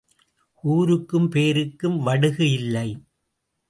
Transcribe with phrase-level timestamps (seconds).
[0.63, 2.89] ஊருக்கும் பேருக்கும் வடுகு இல்லை.